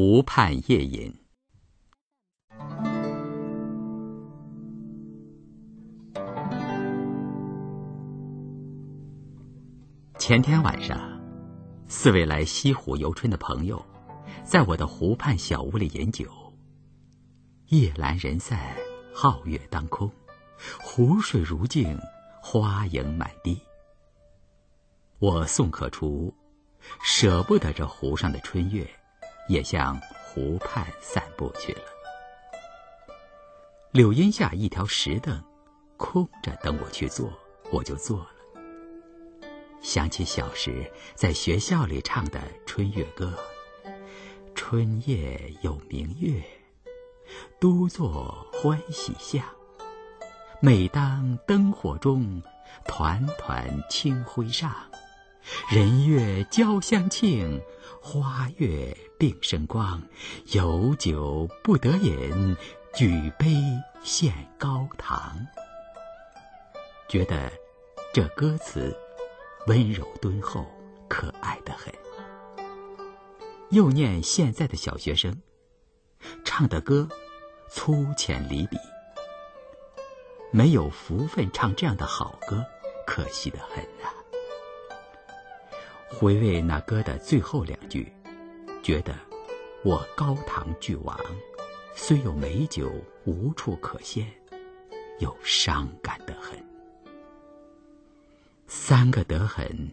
[0.00, 1.12] 湖畔夜饮。
[10.16, 11.20] 前天晚上，
[11.88, 13.84] 四位来西湖游春的朋友，
[14.44, 16.30] 在我的湖畔小屋里饮酒。
[17.70, 18.76] 夜阑人散，
[19.12, 20.08] 皓月当空，
[20.80, 21.98] 湖水如镜，
[22.40, 23.60] 花影满地。
[25.18, 26.32] 我宋可初，
[27.02, 28.88] 舍不得这湖上的春月，
[29.48, 31.80] 也向湖畔散步去了。
[33.90, 35.42] 柳荫下一条石凳，
[35.96, 37.32] 空着等我去坐，
[37.70, 38.30] 我就坐了。
[39.80, 43.32] 想起小时在学校里唱的春月歌
[44.54, 46.42] ：“春夜有明月，
[47.58, 49.42] 独坐欢喜巷。
[50.60, 52.42] 每当灯火中，
[52.84, 54.74] 团团清辉上。”
[55.70, 57.60] 人月交相庆，
[58.00, 60.02] 花月并生光。
[60.52, 62.56] 有酒不得饮，
[62.94, 63.54] 举杯
[64.02, 65.46] 献高堂。
[67.08, 67.50] 觉得
[68.12, 68.96] 这歌词
[69.66, 70.66] 温柔敦厚，
[71.08, 71.92] 可爱的很。
[73.70, 75.42] 又念现在的小学生
[76.44, 77.08] 唱的歌，
[77.68, 78.76] 粗浅离笔，
[80.50, 82.64] 没有福分唱这样的好歌，
[83.06, 84.12] 可惜的很啊。
[86.10, 88.12] 回味那歌的最后两句，
[88.82, 89.14] 觉得
[89.84, 91.16] 我高堂俱亡，
[91.94, 92.90] 虽有美酒
[93.24, 94.26] 无处可献，
[95.20, 96.58] 又伤感得很。
[98.66, 99.92] 三个得很，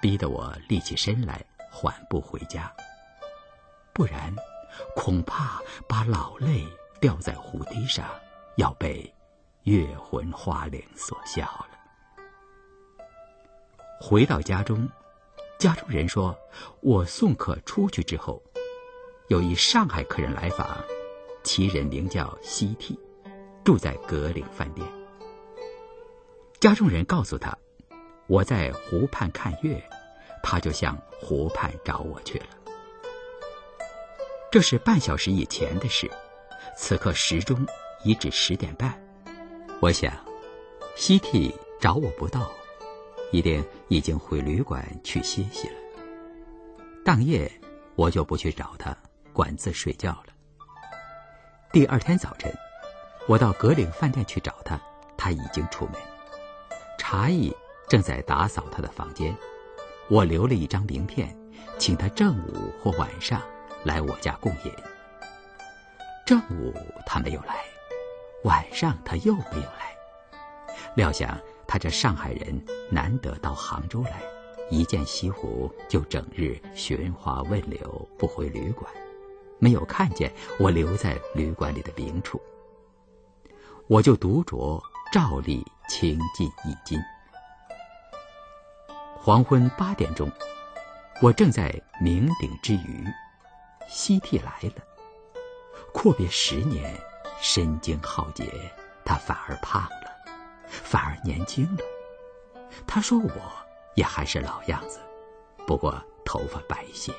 [0.00, 2.72] 逼得我立起身来缓步回家，
[3.92, 4.34] 不然
[4.96, 6.66] 恐怕把老泪
[6.98, 8.06] 掉在湖堤上，
[8.56, 9.14] 要被
[9.64, 11.68] 月魂花灵所笑了。
[14.00, 14.88] 回到家中。
[15.62, 16.36] 家中人说，
[16.80, 18.42] 我送客出去之后，
[19.28, 20.82] 有一上海客人来访，
[21.44, 22.98] 其人名叫西替，
[23.62, 24.84] 住在格岭饭店。
[26.58, 27.56] 家中人告诉他，
[28.26, 29.80] 我在湖畔看月，
[30.42, 32.46] 他就向湖畔找我去了。
[34.50, 36.10] 这是半小时以前的事，
[36.76, 37.64] 此刻时钟
[38.02, 39.00] 已至十点半。
[39.78, 40.12] 我想，
[40.96, 42.50] 西替找我不到。
[43.32, 45.74] 一定已经回旅馆去歇息了。
[47.04, 47.50] 当夜
[47.96, 48.96] 我就不去找他，
[49.32, 50.26] 管自睡觉了。
[51.72, 52.52] 第二天早晨，
[53.26, 54.80] 我到格岭饭店去找他，
[55.16, 55.94] 他已经出门。
[56.98, 57.52] 茶艺
[57.88, 59.34] 正在打扫他的房间，
[60.08, 61.36] 我留了一张名片，
[61.78, 63.42] 请他正午或晚上
[63.84, 64.72] 来我家共饮。
[66.26, 66.72] 正午
[67.06, 67.64] 他没有来，
[68.44, 69.96] 晚上他又没有来，
[70.94, 71.36] 料想。
[71.72, 74.20] 他这上海人难得到杭州来，
[74.68, 78.92] 一见西湖就整日寻花问柳，不回旅馆，
[79.58, 82.38] 没有看见我留在旅馆里的名处，
[83.86, 84.78] 我就独酌，
[85.14, 87.00] 照例倾尽一斤。
[89.16, 90.30] 黄昏八点钟，
[91.22, 91.72] 我正在
[92.02, 93.02] 酩酊之余，
[93.88, 94.84] 西替来了。
[95.94, 96.94] 阔别十年，
[97.40, 98.44] 身经浩劫，
[99.06, 100.01] 他反而胖了。
[100.72, 101.84] 反而年轻了。
[102.86, 103.52] 他说：“我
[103.94, 104.98] 也还是老样子，
[105.66, 107.12] 不过头发白些。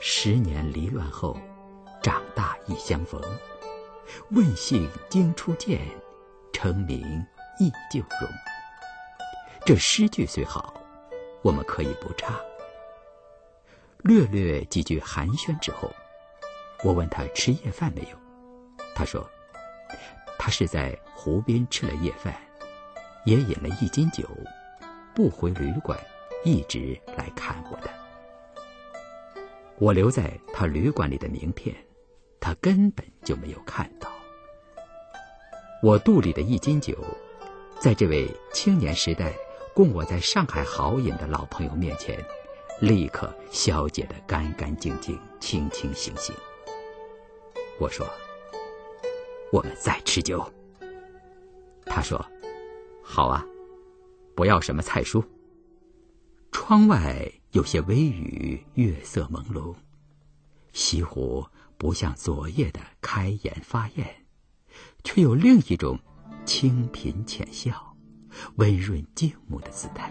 [0.00, 1.36] 十年离乱后，
[2.02, 3.20] 长大亦相逢。
[4.30, 5.86] 问姓经初见，
[6.52, 7.24] 称名
[7.58, 8.30] 依旧容。”
[9.64, 10.74] 这诗句虽好，
[11.42, 12.34] 我们可以不唱。
[13.98, 15.92] 略略几句寒暄之后，
[16.82, 18.16] 我问他吃夜饭没有，
[18.94, 19.28] 他说。
[20.44, 22.34] 他是在湖边吃了夜饭，
[23.24, 24.28] 也饮了一斤酒，
[25.14, 25.96] 不回旅馆，
[26.44, 27.88] 一直来看我的。
[29.78, 31.72] 我留在他旅馆里的名片，
[32.40, 34.10] 他根本就没有看到。
[35.80, 36.98] 我肚里的一斤酒，
[37.78, 39.32] 在这位青年时代
[39.72, 42.18] 供我在上海豪饮的老朋友面前，
[42.80, 46.34] 立刻消解的干干净净、清清醒醒。
[47.78, 48.04] 我说。
[49.52, 50.50] 我们再吃酒。
[51.84, 52.24] 他说
[53.04, 53.44] ：“好啊，
[54.34, 55.22] 不要什么菜蔬。”
[56.50, 59.74] 窗外有些微雨，月色朦胧，
[60.72, 61.46] 西湖
[61.76, 64.24] 不像昨夜的开颜发艳，
[65.04, 65.98] 却有另一种
[66.46, 67.94] 清贫浅笑、
[68.56, 70.10] 温润静穆的姿态。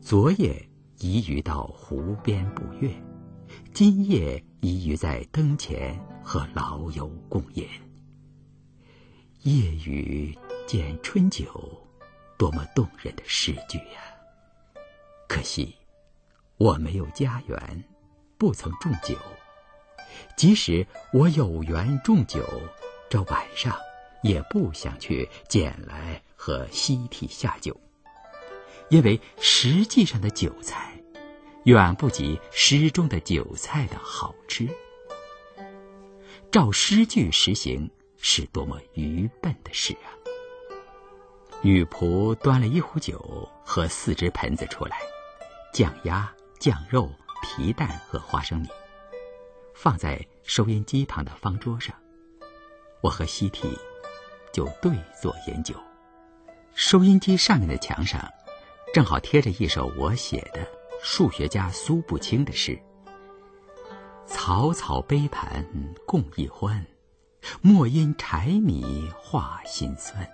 [0.00, 2.92] 昨夜宜于到湖边捕月，
[3.72, 5.96] 今夜宜于在灯前。
[6.28, 7.66] 和老友共饮，
[9.44, 10.36] 夜雨
[10.66, 11.48] 见春酒，
[12.36, 14.14] 多么动人的诗句呀！
[15.26, 15.74] 可惜
[16.58, 17.82] 我没有家园，
[18.36, 19.16] 不曾种酒。
[20.36, 22.44] 即使我有缘种酒，
[23.08, 23.74] 这晚上
[24.22, 27.74] 也不想去捡来和西替下酒，
[28.90, 30.92] 因为实际上的酒菜
[31.64, 34.68] 远不及诗中的酒菜的好吃。
[36.50, 40.08] 照诗句实行是多么愚笨的事啊！
[41.60, 44.98] 女仆端了一壶酒和四只盆子出来，
[45.74, 47.10] 酱鸭、酱肉、
[47.42, 48.68] 皮蛋和花生米。
[49.74, 51.94] 放在收音机旁的方桌上，
[53.02, 53.78] 我和西提
[54.50, 54.90] 就对
[55.20, 55.74] 坐饮酒。
[56.74, 58.26] 收音机上面的墙上，
[58.94, 60.66] 正好贴着一首我写的
[61.02, 62.80] 数学家苏步青的诗
[64.28, 65.64] ：“草草杯盘
[66.06, 66.86] 共一欢，
[67.62, 70.28] 莫因柴米话辛酸。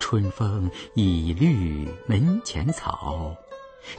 [0.00, 3.36] 春风已绿门前草，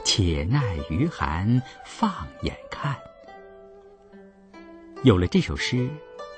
[0.04, 2.94] 且耐余寒放眼看。”
[5.02, 5.88] 有了这首诗，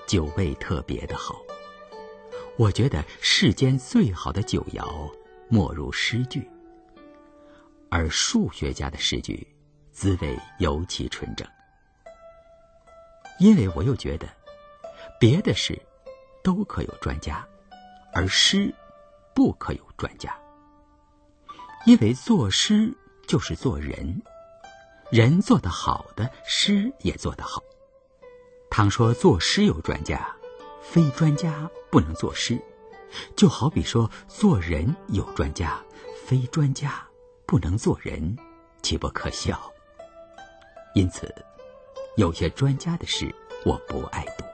[0.07, 1.43] 酒味特别的好。
[2.57, 5.13] 我觉得世间最好的酒肴，
[5.49, 6.49] 莫如诗句。
[7.91, 9.47] 而数学家的诗句，
[9.93, 11.47] 滋味尤其纯正。
[13.39, 14.27] 因为我又觉得，
[15.21, 15.81] 别的事
[16.43, 17.47] 都可有专家，
[18.13, 18.75] 而诗
[19.35, 20.35] 不可有专家。
[21.85, 22.93] 因为作诗
[23.29, 24.23] 就是做人，
[25.11, 27.63] 人做得好的，诗也做得好。
[28.71, 30.35] 倘说作诗有专家，
[30.83, 32.61] 非专家不能作诗，
[33.37, 35.81] 就好比说做人有专家，
[36.25, 37.07] 非专家
[37.47, 38.37] 不能做人，
[38.83, 39.71] 岂不可笑？
[40.95, 41.33] 因此，
[42.17, 43.33] 有些专家的诗
[43.63, 44.45] 我不爱读，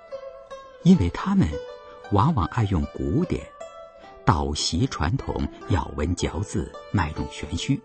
[0.82, 1.49] 因为他们
[2.11, 3.47] 往往爱用古典，
[4.25, 7.81] 倒袭传统，咬文嚼字，卖弄玄虚，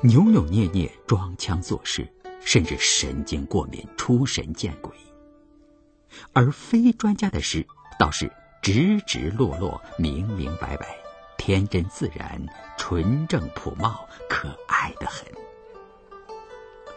[0.00, 2.06] 扭扭捏捏，装腔作势，
[2.40, 4.92] 甚至神经过敏，出神见鬼。
[6.32, 7.66] 而非专家的诗，
[7.98, 8.30] 倒是
[8.62, 10.96] 直直落落、明明白白、
[11.36, 12.40] 天真自然、
[12.76, 15.26] 纯正朴茂、可爱的很。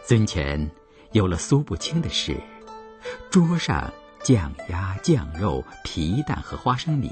[0.06, 0.70] 尊前
[1.12, 2.40] 有了苏不清的诗，
[3.30, 3.92] 桌上
[4.22, 7.10] 酱鸭、酱肉、皮蛋和花生米，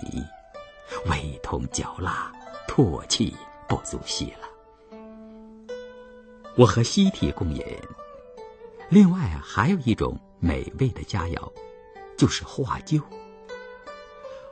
[1.06, 2.32] 味同嚼蜡，
[2.66, 3.36] 唾弃
[3.68, 4.98] 不足惜了。
[6.56, 7.64] 我和西提共饮，
[8.88, 11.52] 另外还有一种美味的佳肴。
[12.16, 13.00] 就是画旧。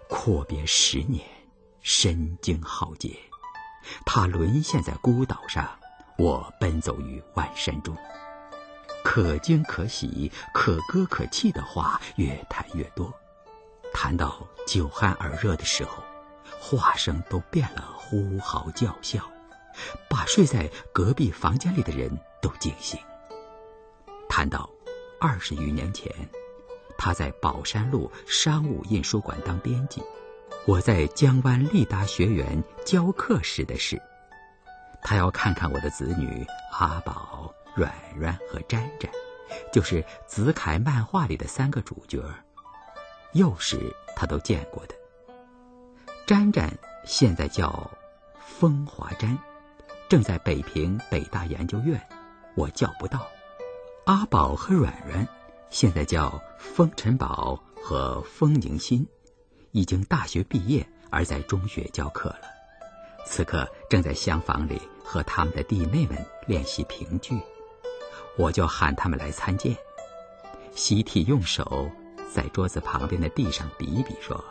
[0.08, 1.22] 阔别十年，
[1.82, 3.14] 身经浩劫，
[4.06, 5.78] 他沦陷在孤岛上，
[6.16, 7.94] 我奔走于万山中。
[9.04, 13.12] 可惊可喜、可歌可泣的话越谈越多，
[13.92, 16.02] 谈到酒酣耳热的时候，
[16.60, 19.20] 话声都变了，呼嚎叫啸，
[20.08, 22.10] 把睡在隔壁房间里的人
[22.42, 22.98] 都惊醒。
[24.28, 24.68] 谈到
[25.20, 26.12] 二十余年前。
[27.00, 30.02] 他在宝山路商务印书馆当编辑，
[30.66, 34.02] 我在江湾立达学园教课时的事。
[35.00, 37.37] 他要看看我的子女阿宝、
[37.78, 39.08] 软软和沾沾，
[39.72, 42.20] 就是子凯漫画里的三个主角。
[43.34, 44.94] 幼时他都见过的。
[46.26, 47.88] 沾沾现在叫
[48.40, 49.38] 风华沾，
[50.08, 52.04] 正在北平北大研究院，
[52.56, 53.24] 我叫不到。
[54.06, 55.26] 阿宝和软软。
[55.70, 59.06] 现在叫风尘宝和风宁心，
[59.72, 62.40] 已经大学毕业，而在中学教课了。
[63.26, 67.38] 此刻正在厢房里和他们的弟妹们练习评剧，
[68.38, 69.76] 我就喊他们来参见。
[70.74, 71.90] 习题用手
[72.32, 74.42] 在桌子旁边的地上比一比，说：“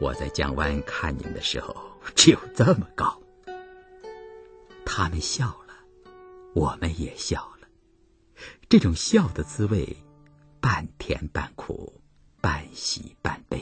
[0.00, 1.74] 我在江湾看你们的时候，
[2.14, 3.20] 只有这么高。”
[4.86, 5.74] 他们笑了，
[6.54, 7.66] 我们也笑了。
[8.68, 9.96] 这种笑的滋味，
[10.60, 12.00] 半甜半苦，
[12.40, 13.60] 半喜半悲。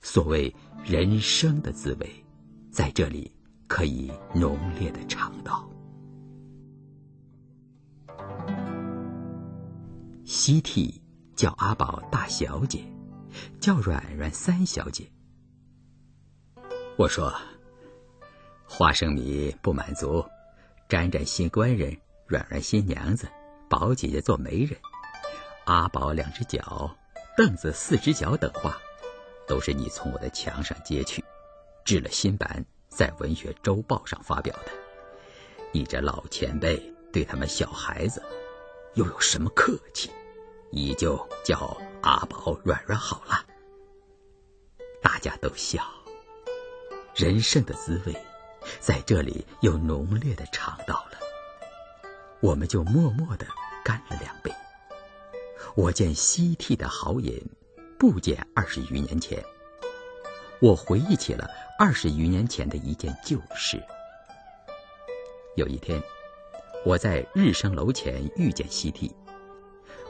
[0.00, 2.24] 所谓人生的滋味，
[2.70, 3.30] 在这里
[3.66, 5.68] 可以浓烈的尝到。
[10.28, 11.02] 西替
[11.34, 12.84] 叫阿宝大小姐，
[13.58, 15.10] 叫软软三小姐。
[16.98, 17.34] 我说，
[18.66, 20.22] 花生米不满足，
[20.86, 23.26] 沾沾新官人，软软新娘子。
[23.70, 24.78] 宝姐姐做媒人，
[25.64, 26.94] 阿宝两只脚，
[27.34, 28.76] 凳子四只脚等话，
[29.46, 31.24] 都是你从我的墙上揭去，
[31.86, 34.72] 制了新版，在文学周报上发表的。
[35.72, 38.22] 你这老前辈对他们小孩子，
[38.92, 40.10] 又有什么客气？
[40.70, 43.44] 你就叫阿宝软软好了。
[45.02, 45.82] 大家都笑，
[47.14, 48.14] 人生的滋味，
[48.80, 51.18] 在这里又浓烈的尝到了。
[52.40, 53.46] 我们就默默的
[53.84, 54.52] 干了两杯。
[55.74, 57.40] 我见西替的豪饮，
[57.98, 59.42] 不减二十余年前。
[60.60, 61.48] 我回忆起了
[61.78, 63.82] 二十余年前的一件旧事。
[65.56, 66.02] 有一天，
[66.84, 69.14] 我在日升楼前遇见西替，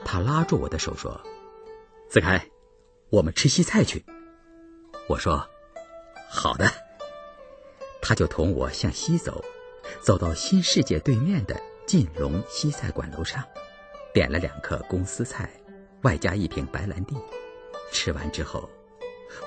[0.05, 1.21] 他拉住我的手说
[2.09, 2.49] ：“子凯，
[3.11, 4.05] 我们吃西菜去。”
[5.09, 5.49] 我说
[6.31, 6.71] ：“好的。”
[8.01, 9.45] 他就同我向西走，
[10.01, 13.45] 走到新世界对面的晋龙西菜馆楼上，
[14.15, 15.51] 点了两颗公司菜，
[16.03, 17.15] 外加一瓶白兰地。
[17.93, 18.69] 吃完之后。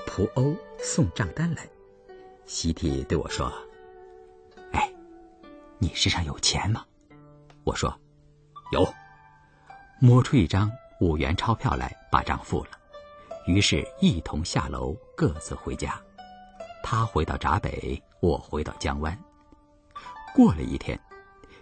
[0.06, 1.68] 仆欧送账单来，
[2.46, 3.52] 西提对我说
[4.70, 4.94] ：“哎，
[5.78, 6.86] 你身上有钱吗？”
[7.64, 7.92] 我说
[8.70, 8.86] ：“有。”
[10.04, 10.68] 摸出一张
[10.98, 12.70] 五元钞票来，把账付了。
[13.46, 15.94] 于是，一同下楼，各自回家。
[16.82, 19.16] 他回到闸北，我回到江湾。
[20.34, 20.98] 过了一天，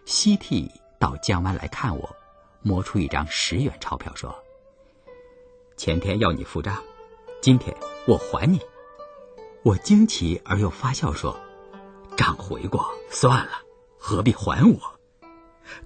[0.07, 2.17] 西替到江湾来看我，
[2.63, 4.35] 摸出一张十元钞票，说
[5.77, 6.83] ：“前天要你付账，
[7.43, 7.77] 今天。”
[8.09, 8.59] 我还你，
[9.63, 11.39] 我惊奇而又发笑说
[12.17, 13.53] ：“账回过，算了，
[13.99, 14.81] 何必还我？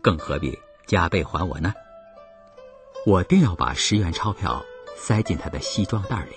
[0.01, 0.57] 更何必
[0.87, 1.75] 加倍还我呢？”
[3.07, 4.65] 我定要把十元钞票
[4.97, 6.35] 塞进他的西装袋里，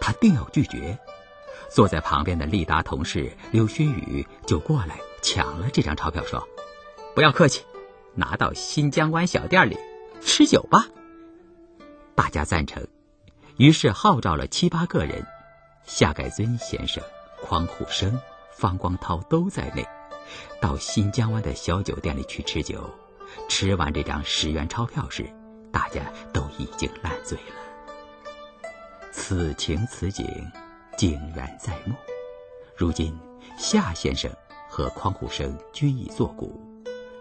[0.00, 0.98] 他定要拒绝。
[1.68, 6.48] 坐在旁边的利达同事刘勋宇就过来抢了这张钞票，说
[7.14, 7.62] ：“不要客气，
[8.14, 9.76] 拿到新疆湾小店里
[10.22, 10.86] 吃酒吧。”
[12.16, 12.86] 大家赞成。
[13.58, 15.26] 于是号召了七八个人，
[15.84, 17.02] 夏改尊先生、
[17.42, 18.18] 匡虎生、
[18.50, 19.86] 方光涛都在内，
[20.58, 22.88] 到新疆湾的小酒店里去吃酒。
[23.48, 25.28] 吃完这张十元钞票时，
[25.76, 28.30] 大家都已经烂醉了。
[29.12, 30.26] 此情此景，
[30.96, 31.94] 竟然在目。
[32.74, 33.14] 如今
[33.58, 34.34] 夏先生
[34.70, 36.58] 和匡虎生均已作古，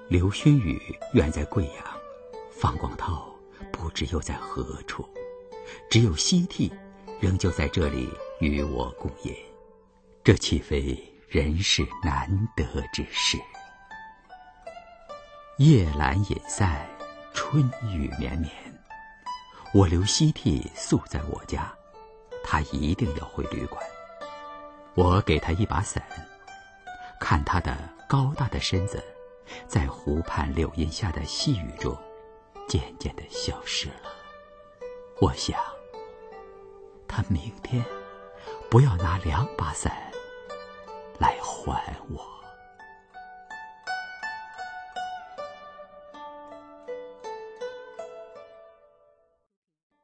[0.07, 0.81] 刘勋宇
[1.12, 1.85] 远在贵阳，
[2.50, 3.29] 方光涛
[3.74, 5.05] 不知又在何处。
[5.89, 6.71] 只有西替
[7.19, 8.09] 仍旧在这里
[8.39, 9.35] 与我共饮，
[10.24, 10.97] 这岂非
[11.27, 13.38] 人世难得之事？
[15.57, 16.88] 夜阑饮散，
[17.36, 18.51] 春雨绵绵。
[19.74, 21.72] 我留西替宿在我家，
[22.44, 23.84] 他一定要回旅馆。
[24.96, 26.01] 我给他一把伞，
[27.20, 27.77] 看他的
[28.08, 29.04] 高大的身子，
[29.68, 31.96] 在湖畔柳荫下的细雨中，
[32.68, 34.10] 渐渐的消失了。
[35.20, 35.60] 我想，
[37.06, 37.84] 他明天
[38.70, 39.94] 不要拿两把伞
[41.20, 42.35] 来还我。